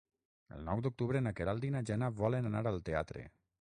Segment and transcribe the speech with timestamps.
[0.55, 3.29] El nou d'octubre na Queralt i na Jana volen anar al teatre.